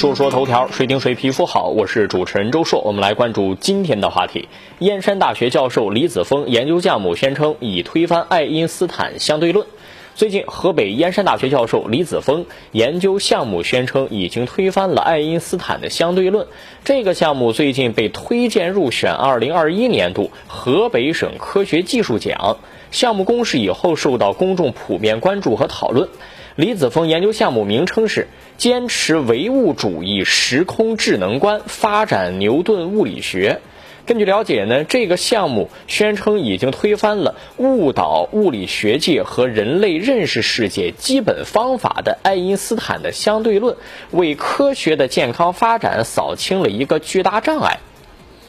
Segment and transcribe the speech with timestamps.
[0.00, 1.68] 说说头条，谁顶谁皮肤好？
[1.68, 4.48] 我是主持人周硕，我们来关注今天的话题。
[4.78, 9.66] 燕山大学教授李子峰研究项目宣称已推翻爱因斯坦相对论。
[10.14, 16.46] 最近，河北燕山大学教授李子峰研究项目宣称已经推翻了爱因斯坦的相对论。
[16.82, 22.56] 这个项目最近被推荐入选2021年度河北省科学技术奖。
[22.90, 26.08] 项目公示以后，受到公众普遍关注和讨论。
[26.56, 28.28] 李子峰研究项目名称是
[28.58, 33.60] 坚持唯物主义时空智能观，发展牛顿物理学。
[34.04, 43.76] 根据了解呢，这个项目宣称已经推翻了误导物理学界和人类认识世界基本方法的爱因斯坦的相对论，
[44.10, 47.78] 为科学的健康发展扫清了一个巨大障碍。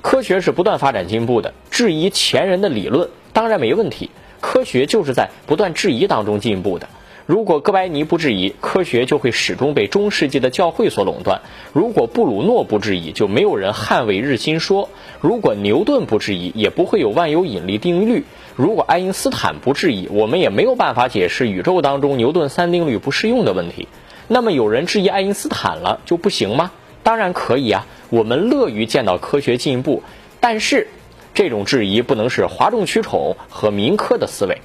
[0.00, 4.10] 科学是不断发展进步的，质疑前人的理论当然没问题。
[4.42, 6.88] 科学就是在不断质疑当中进步的。
[7.24, 11.40] 如果哥白尼不质疑，科学就会始终被中世纪的教会所垄断；
[11.72, 14.88] 如果布鲁诺不质疑，就没有人捍卫日心说；
[15.20, 18.24] 如果牛顿不质疑，也不会有万有引力定律；
[18.56, 23.86] 如果爱因斯坦不质疑，我们也没有办法解释宇宙当中牛顿三定律不适用的问题。
[24.26, 26.72] 那么有人质疑爱因斯坦了就不行吗？
[27.04, 27.86] 当然可以啊！
[28.10, 30.02] 我们乐于见到科学进步，
[30.40, 30.88] 但是
[31.34, 34.58] 这种质疑不能是哗众取宠和民科的思维。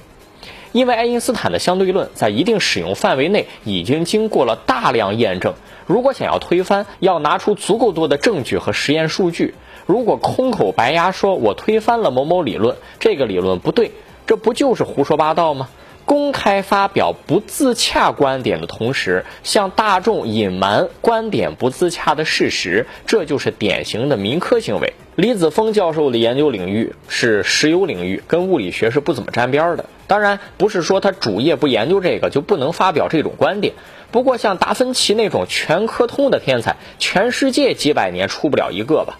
[0.72, 5.54] 因为爱因斯坦的相对论在一定使用范围内已经经过了大量验证，
[5.86, 9.54] 如果想要推翻，要拿出足够多的证据和实验数据。
[9.86, 13.92] 如果空口白牙说我推翻了某某理论，这个理论不对，
[14.26, 15.70] 这不就是胡说八道吗？
[16.08, 24.94] 公开发表不自洽观点的同时，向大众隐瞒观点不自洽的事实，这就是典型的民科行为。
[25.16, 29.84] 李子峰教授的研究领域是石油领域，跟物理学是不怎么沾边的。
[30.06, 33.74] 当然，不是说他主业不研究这个就不能发表这种观点。
[34.10, 39.18] 不过，像达芬奇那种全科通的天才，全世界几百年出不了一个吧。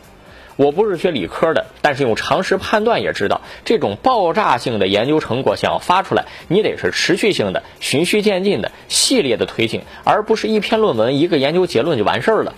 [0.58, 12.54] 我不是学理科的，但是用常识判断也知道，这种爆炸性的研究成果想要发出来，你得是持续性的、循序渐进的、系列的推进，而不是一篇论文、一个研究结论就完事儿了。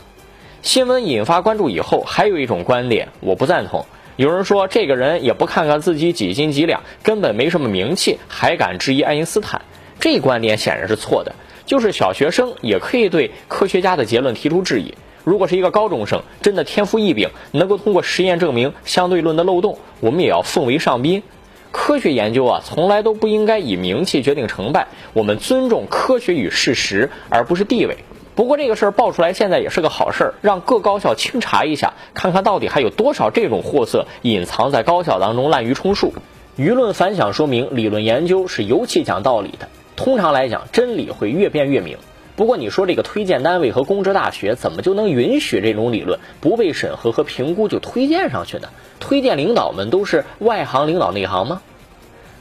[0.63, 3.85] 新闻引发关注以后，还有一种观点我不赞同，
[4.17, 9.61] 有人说这个人也不看看自己几斤几两，根本没什么名气，还敢质疑爱因斯坦，
[9.99, 11.35] 这观点显然是错的。
[11.67, 14.95] 就是小学生也可以对科学家的结论提出质疑。
[15.31, 21.23] 如果是一个高中生，真的天赋异禀，能够通过实验证明相对论的漏洞，我们也要奉为上宾。
[21.71, 24.89] 科学研究啊，从来都不应该以名气决定成败。
[25.13, 27.99] 我们尊重科学与事实，而不是地位。
[28.35, 36.13] 不过这个事儿爆出来，现在也是个好事儿，让各高校清查一下，看看到底还有多少这种货色隐藏在高校当中滥竽充数。
[36.59, 39.69] 舆论反响说明，理论研究是尤其讲道理的。
[39.95, 41.99] 通常来讲，真理会越辩越明。
[42.41, 48.71] 不过你说这个推荐单位和公职大学怎么就能允许这种理论不被审核和评估就推荐上去呢？
[48.99, 51.61] 推荐领导们都是外行领导内行吗？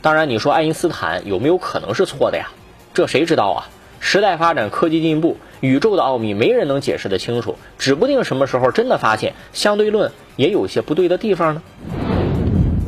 [0.02, 2.52] 当然，你说爱因斯坦有没有可能是错的呀？
[2.94, 3.68] 这谁知道啊？
[4.00, 11.62] 时代发展，科技进步，宇宙的奥秘没人能解释得清楚，指不定什么时候真的发现相对论也有些不对的地方呢。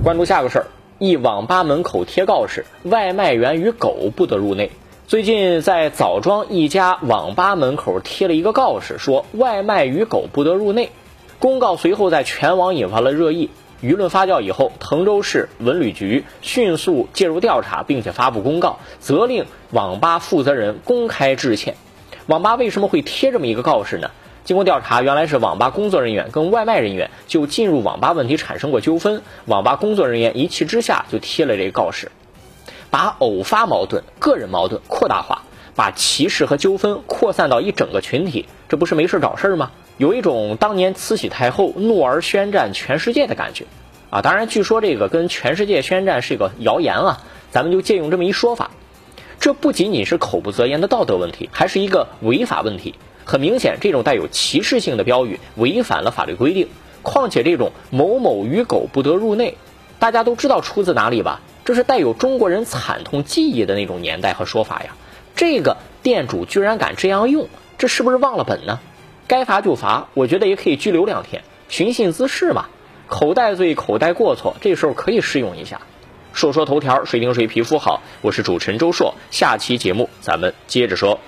[0.02, 0.68] 关注下个事儿：
[0.98, 4.72] 一网吧门口贴告示，外卖员与狗不得入内。
[5.12, 10.90] 最近在枣庄一家网吧门口贴了一个告示，说外卖与狗不得入内。
[11.38, 13.50] 公告随后在全网引发了热议，
[13.84, 21.76] 舆论发酵以后，滕州市文旅局迅速介入调查，并且发布公告，责令网吧负责人公开致歉。
[22.28, 24.12] 网吧为什么会贴这么一个告示呢？
[24.46, 32.14] 经过调查，原来是网吧工作人员跟外卖人员就进入网吧问题产生过纠纷，网吧工作人员一气之下就贴了这个告示。
[32.92, 35.44] 把偶发矛盾、个人矛盾扩大化，
[35.76, 39.72] 把歧视和纠纷扩散到一整个群体，这不是没事找事儿吗？
[39.98, 43.66] 有一种当年慈禧太后怒而宣战全世界的感觉
[44.10, 44.22] 啊！
[44.22, 48.72] 当然，据说这个跟全世界宣战是一个谣言啊，咱们就借用这么一说法。
[49.40, 52.96] 这不仅仅是口不择言的道德问题，还是一个违法问题。
[53.24, 56.68] 很明显，这种带有歧视性的标语违反了法律规定。
[57.04, 59.58] 况且，这种“某某与狗不得入内”，
[60.00, 61.42] 大家都知道出自哪里吧？
[61.64, 64.96] 这是带有中国人惨痛记忆的那种年代和说法呀！
[65.36, 67.48] 这个店主居然敢这样用，
[67.78, 68.80] 这是不是忘了本呢？
[69.28, 72.66] 该罚就罚，我觉得也可以拘留两天，寻衅滋事嘛。
[73.08, 75.82] 口袋罪、口袋过错，这时候可以适用一下。
[76.34, 78.02] 说说头条，谁顶谁皮肤好？
[78.22, 81.20] 我是主持人周硕，下期节目咱们接着说。